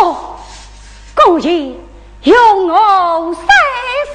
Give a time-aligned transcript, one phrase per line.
[0.00, 0.36] 哦，
[1.14, 1.74] 公爷
[2.22, 3.46] 用我三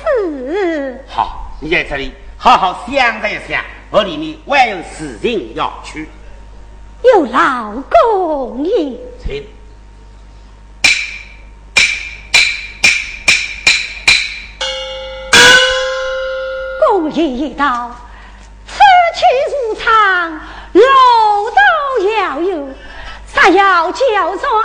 [0.01, 1.03] 思。
[1.07, 6.07] 好，你在这里好好想一想，我里面还有事情要去。
[7.03, 8.97] 有劳公爷。
[9.21, 9.45] 请。
[16.87, 17.91] 公爷一到，
[18.67, 18.75] 此
[19.15, 20.31] 去如常，
[20.71, 20.81] 路
[21.49, 22.69] 都遥有，
[23.27, 24.63] 啥要叫状，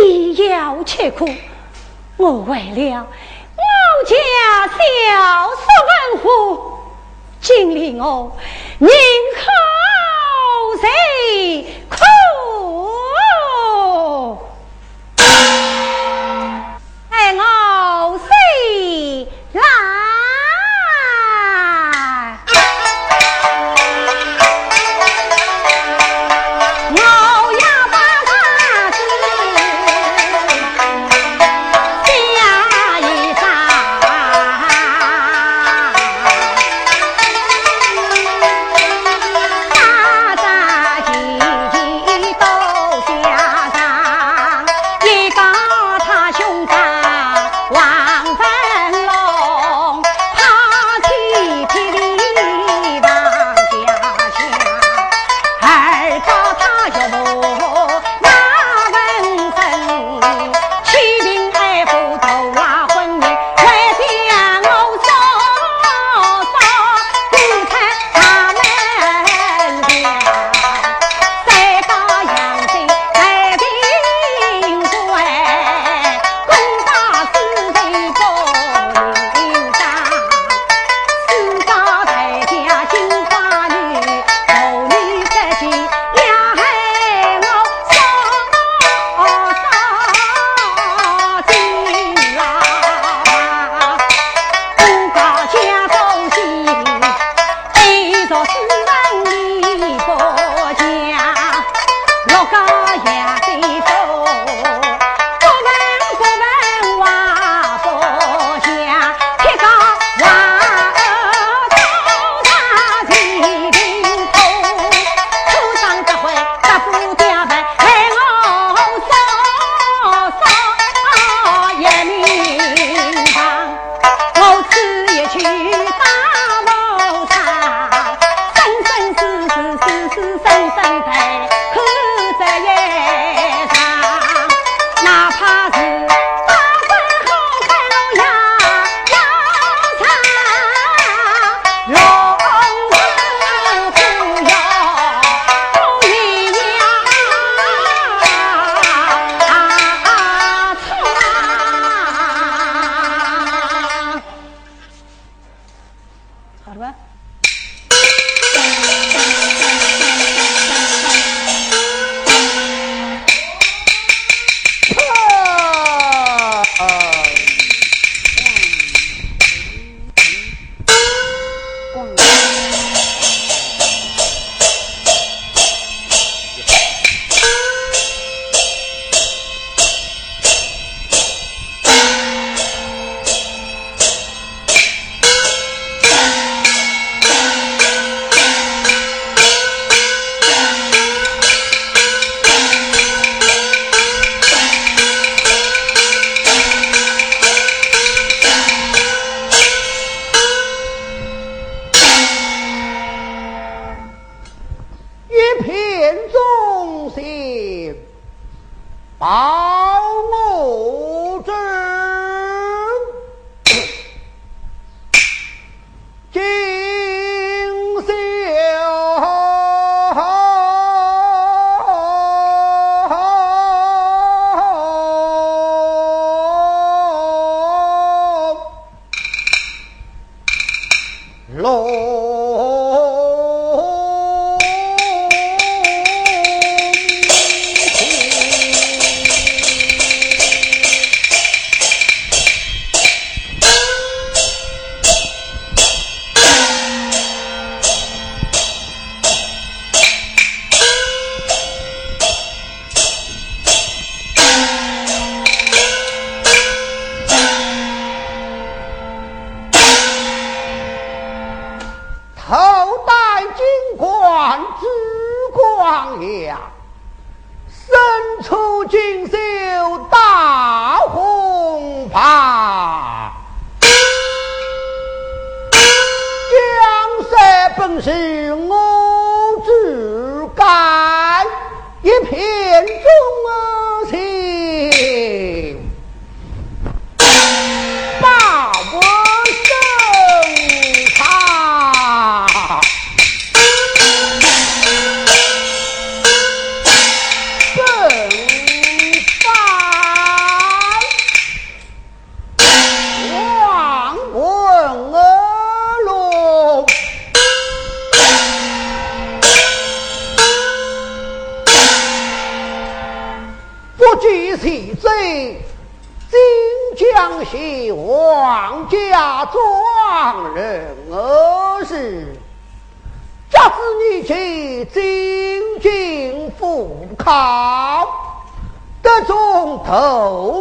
[0.00, 1.28] 你要吃苦？
[2.16, 3.06] 我为了
[3.56, 3.62] 我
[4.06, 4.14] 家
[4.68, 4.76] 小
[5.56, 6.28] 叔文虎，
[7.40, 8.32] 今日我
[8.78, 9.40] 宁可
[10.80, 10.84] 谁
[11.88, 11.96] 苦？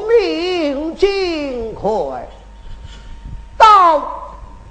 [0.01, 2.27] 头名金魁，
[3.57, 3.97] 到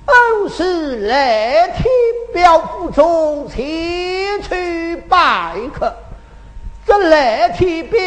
[0.06, 1.84] 恩师来天
[2.32, 5.94] 表府中前去拜客。
[6.84, 8.00] 这来天表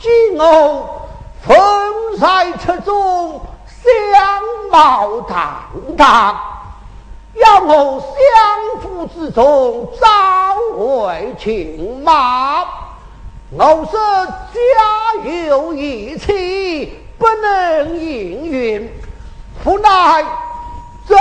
[0.00, 1.08] 见我
[1.46, 5.64] 风采出众，相貌堂
[5.96, 6.36] 堂。
[7.34, 10.06] 要我相府之中召
[10.78, 12.64] 回情马，
[13.56, 18.92] 我说家有一妻不能应允，
[19.64, 20.24] 无奈
[21.06, 21.16] 正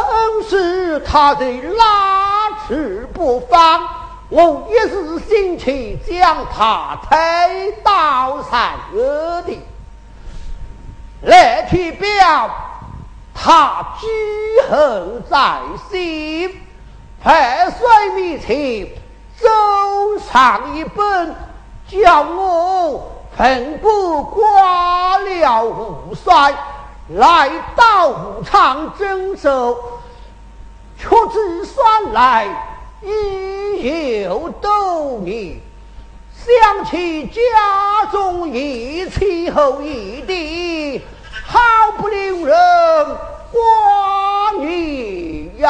[0.49, 2.75] 是他的拉扯
[3.13, 3.87] 不放，
[4.29, 9.59] 我一时兴起将他推到山崖的
[11.21, 12.49] 来提表。
[13.35, 14.07] 他记
[14.71, 15.59] 恨在
[15.91, 16.49] 心，
[17.21, 18.87] 派帅面前
[19.37, 19.47] 走
[20.31, 21.35] 上一本，
[22.01, 26.53] 叫我吩咐挂了武帅，
[27.09, 29.77] 来到武昌征收，
[30.97, 32.47] 却只算来
[33.01, 35.59] 一有多年，
[36.33, 41.01] 想起家中一妻后一弟。
[41.45, 41.59] 好
[41.97, 42.55] 不令人
[43.51, 45.69] 挂念呀！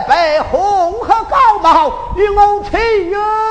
[0.00, 3.47] 被，红和高帽与我亲约。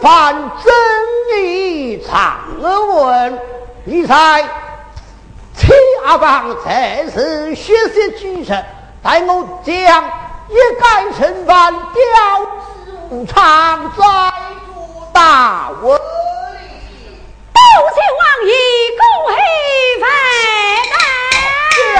[0.00, 0.72] 犯正
[1.36, 3.38] 义常问，
[3.84, 4.44] 你猜
[5.54, 8.64] 下方才是血色巨神，
[9.02, 9.74] 待我将
[10.48, 12.00] 一改成犯，吊
[13.10, 14.02] 死长在
[15.12, 15.98] 大问。
[17.52, 17.60] 多
[17.94, 18.52] 谢王爷
[18.96, 19.36] 恭喜
[20.00, 20.04] 回
[21.96, 21.98] 来，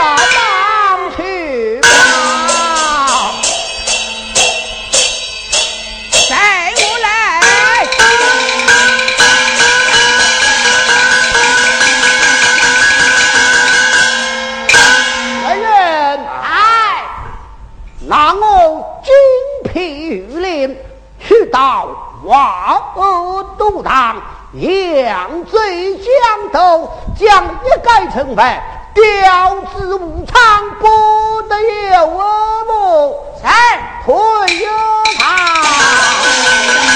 [21.48, 21.88] 到
[22.24, 22.40] 万
[22.94, 24.16] 恶都堂。
[24.52, 26.04] 两罪江
[26.52, 28.62] 头，将一改成败，
[28.94, 29.02] 吊
[29.76, 31.60] 至武昌，不得
[31.92, 33.14] 有恶梦。
[33.42, 33.52] 三
[34.06, 34.14] 退
[34.56, 34.70] 有
[35.18, 36.87] 他。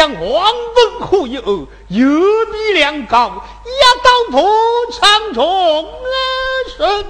[0.00, 1.42] 将王文虎有
[1.88, 2.08] 右
[2.50, 4.50] 臂两高，压到破
[4.98, 5.86] 场中
[6.74, 7.06] 身。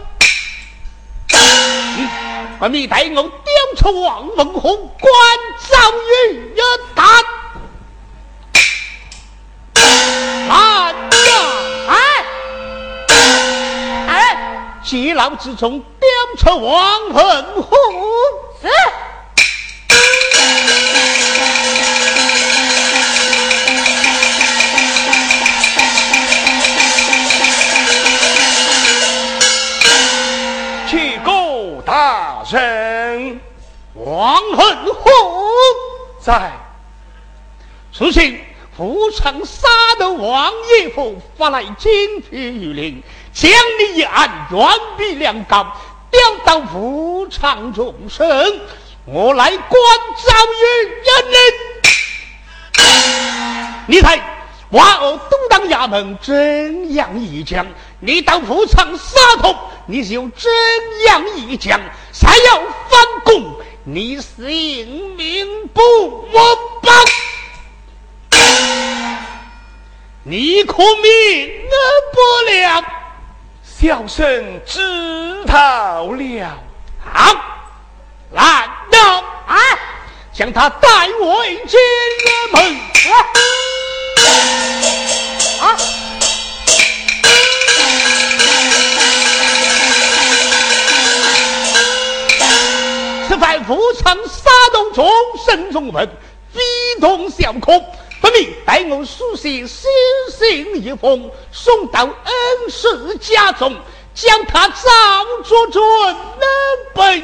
[2.59, 3.31] 我命带我调
[3.77, 5.09] 出王文虎，关
[5.69, 5.79] 赵
[6.33, 6.59] 云一
[6.97, 7.05] 打。
[10.49, 10.95] 来呀！
[11.87, 11.95] 哎
[14.09, 17.77] 哎，急劳之中调出王文虎。
[18.61, 18.69] 是。
[34.21, 35.11] 王恒虎
[36.21, 36.53] 在。
[37.91, 38.39] 此前
[38.77, 39.67] 富昌杀
[39.99, 43.03] 斗王爷府发来金批谕令，
[43.33, 45.75] 将你一案远比两高，
[46.11, 48.61] 调到富昌众生。
[49.07, 49.81] 我来关
[50.19, 51.07] 照于人。
[53.87, 54.21] 你猜，
[54.69, 57.67] 万恶都当衙门怎样一讲？
[58.01, 59.57] 你到富昌杀头，
[59.87, 60.51] 你就怎
[61.07, 61.81] 样一讲？
[62.13, 66.93] 还要反攻，你性命不保，
[70.23, 71.51] 你可免
[72.13, 72.19] 不
[72.51, 72.85] 了。
[73.63, 76.59] 小生知道了。
[77.03, 77.35] 好，
[78.33, 79.57] 来到啊，
[80.35, 81.81] 将他带回监
[82.53, 82.77] 门。
[85.61, 85.77] 啊！
[93.71, 95.09] 富昌杀动众
[95.47, 96.09] 生中文，
[96.53, 96.61] 非
[97.01, 97.79] 同小可。
[98.21, 99.87] 不明待我书写书
[100.29, 103.77] 信一封，送到恩师家中，
[104.13, 104.83] 将他照
[105.45, 105.83] 做准
[106.95, 107.23] 备。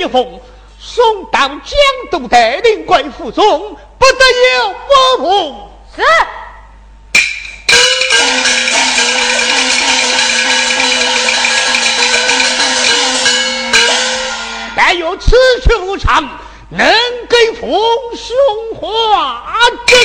[0.00, 0.40] 一封
[0.78, 1.60] 送到江
[2.10, 4.24] 都的领贵府中，不得
[4.56, 4.74] 有
[5.18, 5.68] 不误。
[5.94, 6.02] 是。
[14.74, 16.26] 但有此去无常，
[16.70, 16.90] 能
[17.28, 17.68] 给父
[18.16, 19.44] 兄化
[19.86, 19.98] 阵。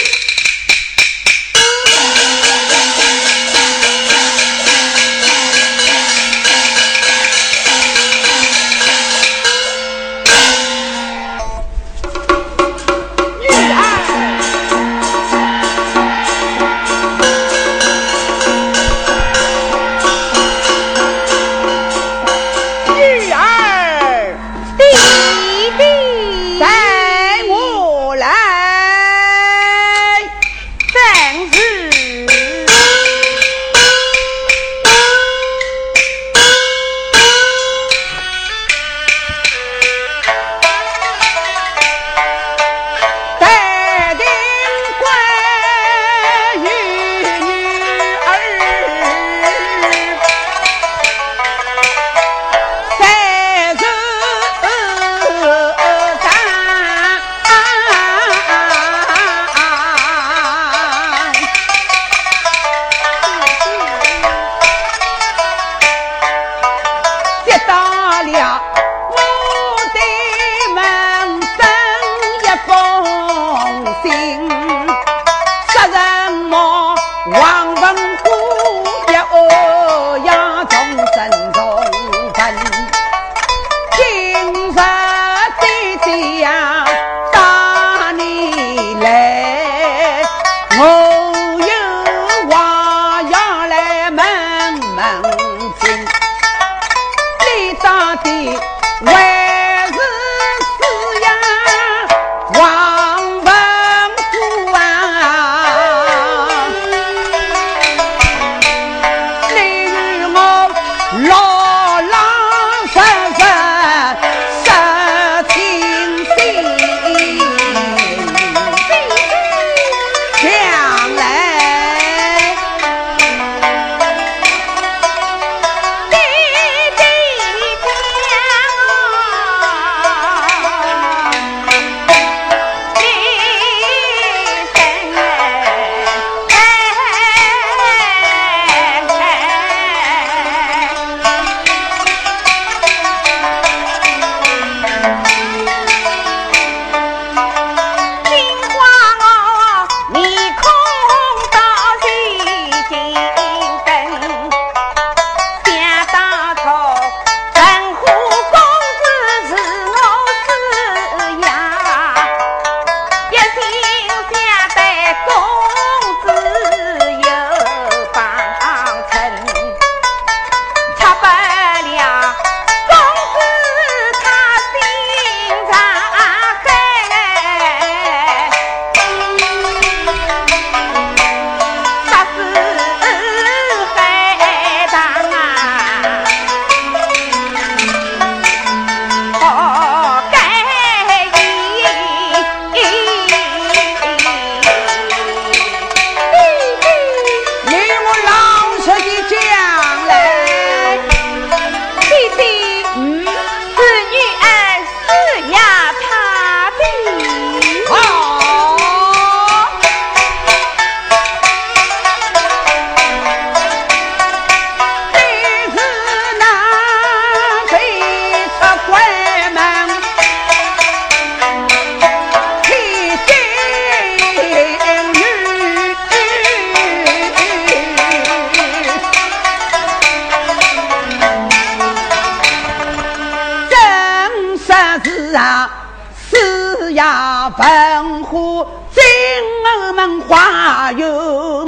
[240.85, 241.09] 花园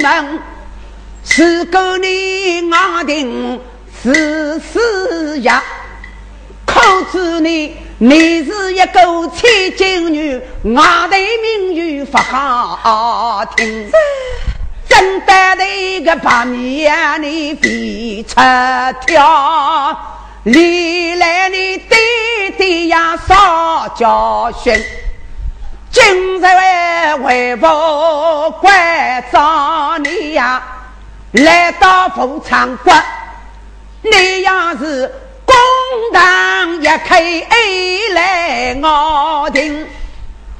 [0.00, 0.40] 门，
[1.24, 3.60] 是个你阿定
[4.00, 5.60] 是死呀，
[6.64, 13.90] 可知你你是一个千金女，我的名誉不好听。
[14.88, 18.36] 真的那个把面你飞出
[19.04, 19.98] 跳，
[20.44, 21.98] 历来你爹
[22.56, 24.80] 爹呀少教训，
[26.00, 27.66] 今日为为父
[28.60, 30.62] 关照你呀，
[31.32, 32.94] 来到富昌国，
[34.02, 35.12] 你要是
[35.44, 35.56] 公
[36.12, 37.20] 堂一开
[38.14, 39.88] 来我听，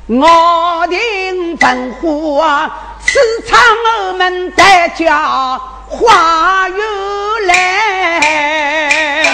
[0.09, 2.97] 我听文虎啊。
[3.07, 3.59] 四场
[4.01, 6.79] 我们带家花园
[7.47, 9.25] 来，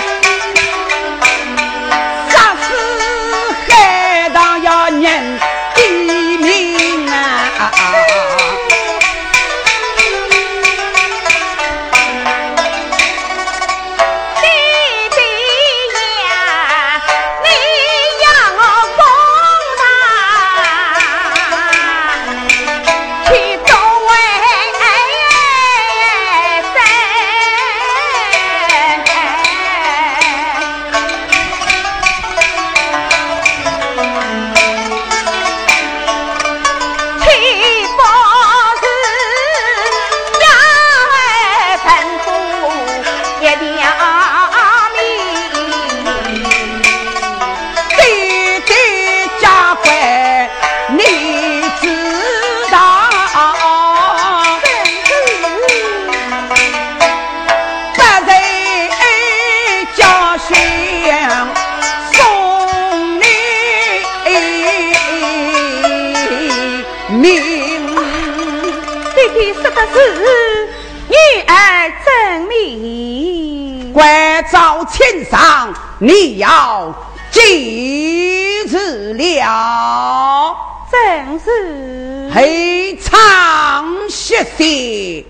[75.24, 76.92] 上，你要
[77.30, 78.76] 记住
[79.14, 80.56] 了。
[80.90, 82.30] 正是。
[82.32, 85.24] 黑长血血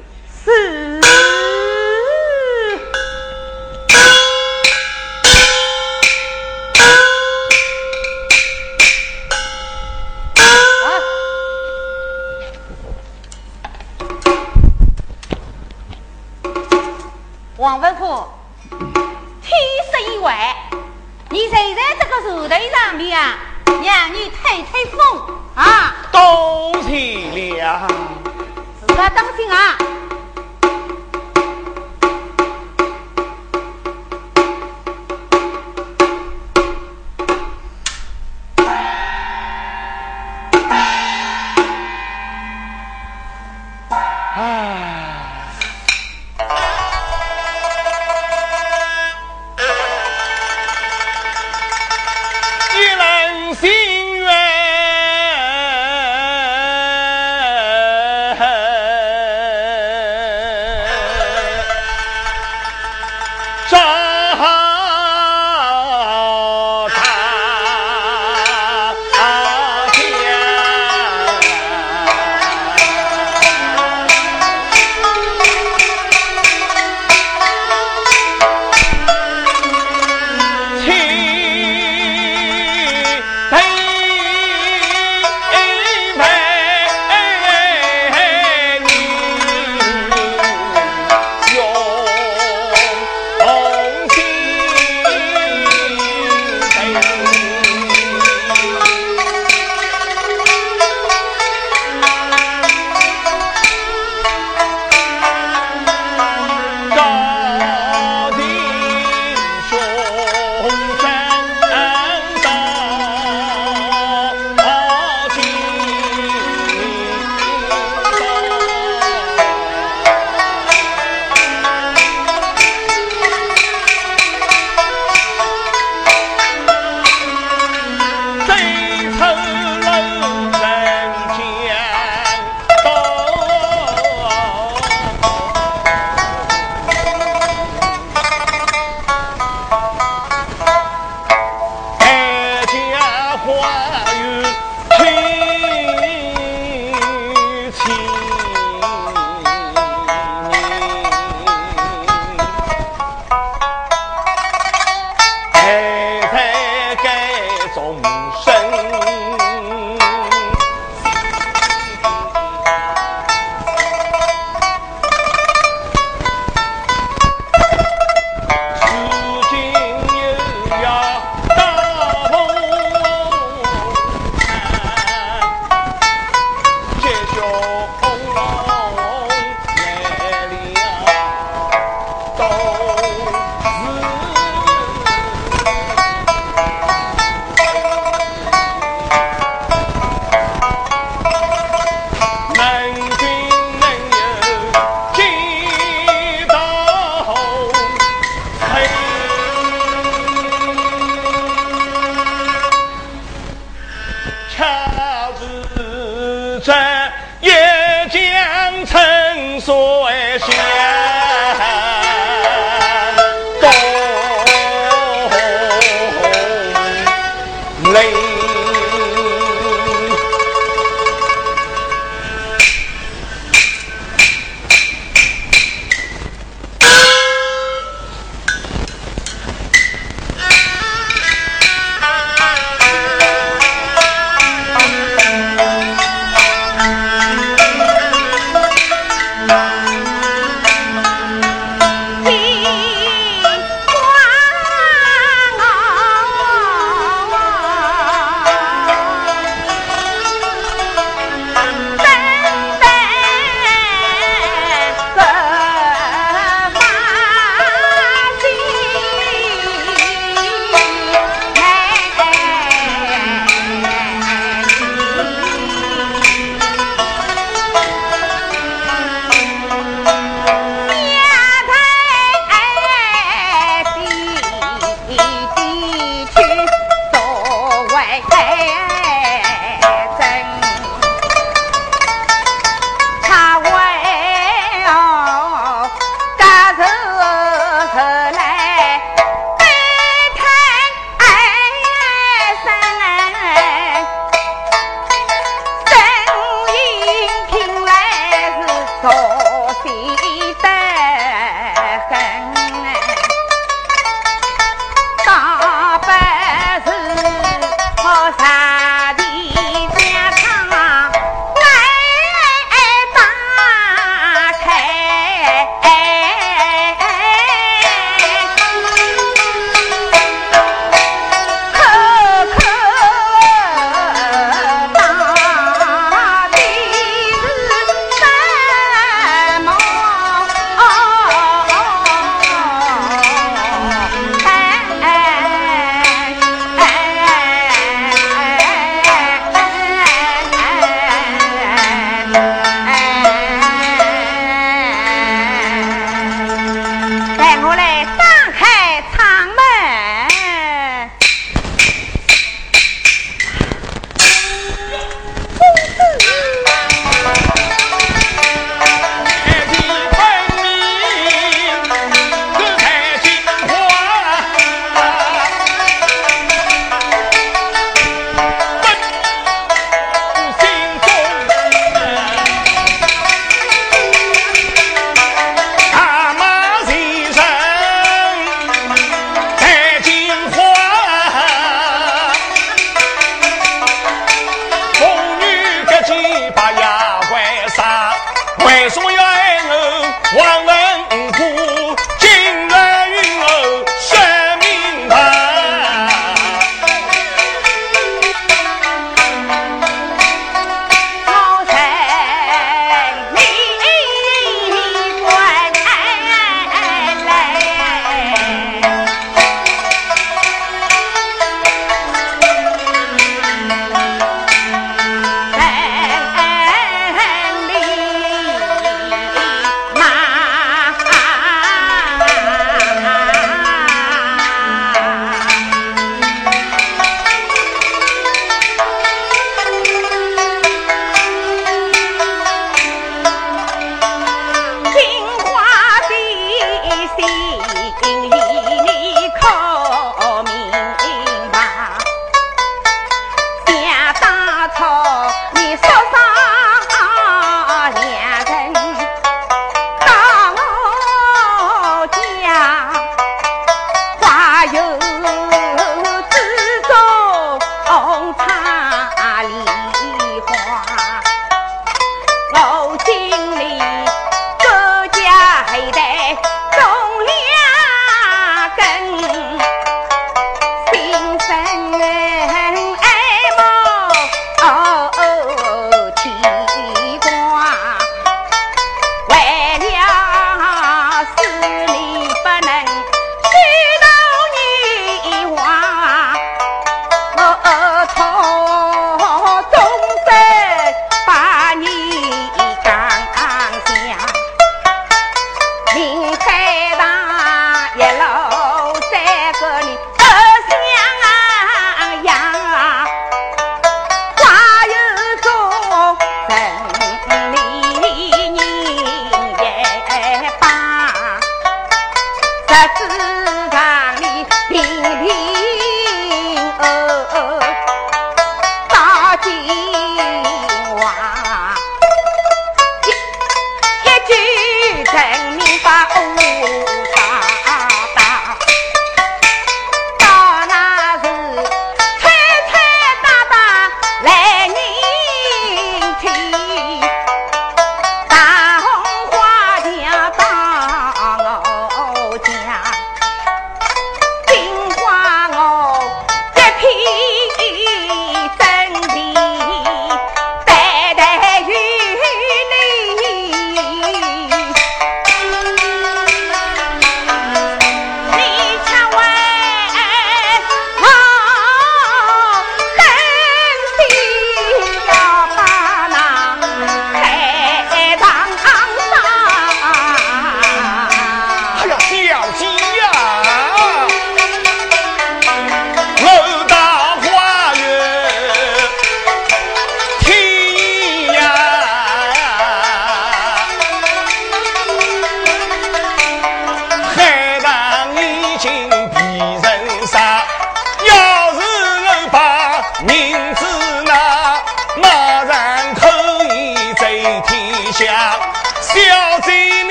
[0.45, 1.01] 是。
[17.57, 18.25] 王文虎。
[20.25, 20.57] 乖，
[21.29, 24.99] 你站在这个石头上面啊，让你吹吹风
[25.55, 25.97] 啊。
[26.11, 27.87] 多谢了。
[28.89, 29.77] 是啊，当心啊。
[44.37, 44.74] 哎。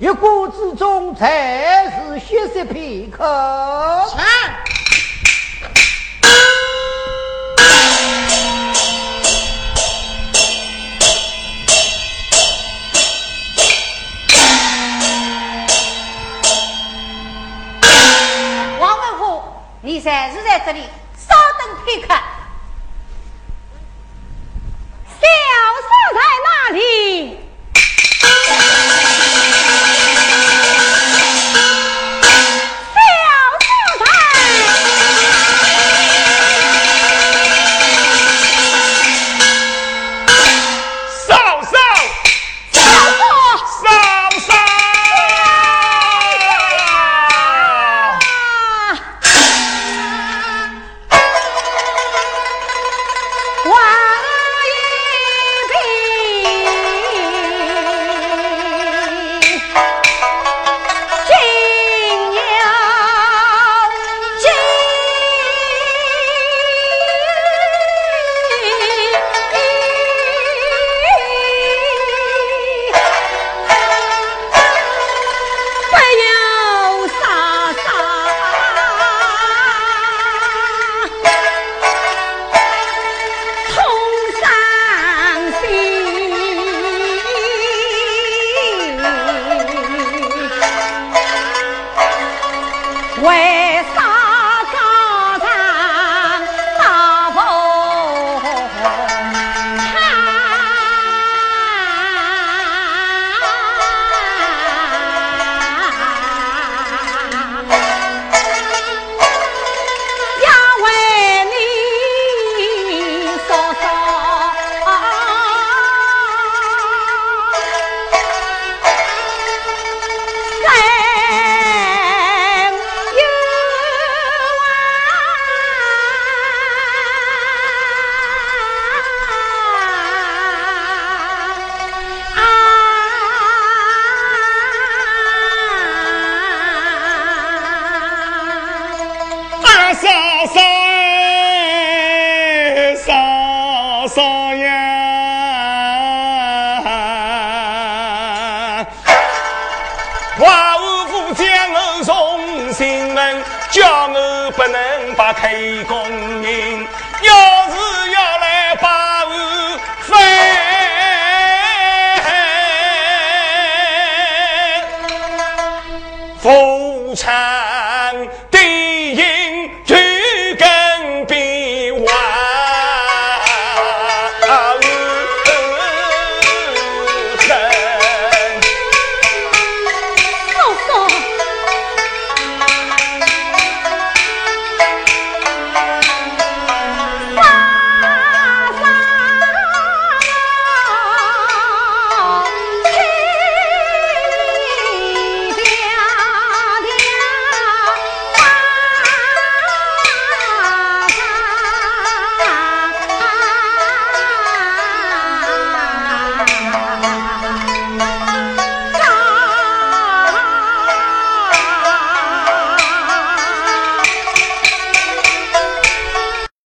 [0.00, 3.24] 一鼓之中，才是歇息片刻。
[18.78, 19.42] 王文虎
[19.82, 20.84] 你暂时在这里，
[21.16, 22.14] 稍等片刻。
[25.08, 25.26] 小
[25.82, 27.47] 四在哪里？